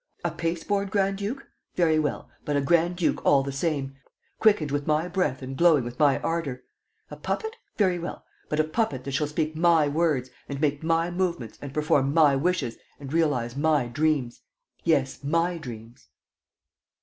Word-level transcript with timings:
A 0.25 0.31
paste 0.31 0.67
board 0.67 0.89
grand 0.89 1.19
duke? 1.19 1.47
Very 1.75 1.99
well! 1.99 2.27
But 2.43 2.55
a 2.57 2.61
grand 2.61 2.95
duke 2.95 3.23
all 3.23 3.43
the 3.43 3.51
same, 3.51 3.97
quickened 4.39 4.71
with 4.71 4.87
my 4.87 5.07
breath 5.07 5.43
and 5.43 5.55
glowing 5.55 5.83
with 5.83 5.99
my 5.99 6.17
ardor. 6.21 6.63
A 7.11 7.15
puppet? 7.15 7.55
Very 7.77 7.99
well. 7.99 8.25
But 8.49 8.59
a 8.59 8.63
puppet 8.63 9.03
that 9.03 9.11
shall 9.11 9.27
speak 9.27 9.55
my 9.55 9.87
words 9.87 10.31
and 10.49 10.59
make 10.59 10.81
my 10.81 11.11
movements 11.11 11.59
and 11.61 11.71
perform 11.71 12.15
my 12.15 12.35
wishes 12.35 12.77
and 12.99 13.13
realize 13.13 13.55
my 13.55 13.85
dreams... 13.89 14.41
yes... 14.83 15.23
my 15.23 15.59
dreams." 15.59 16.07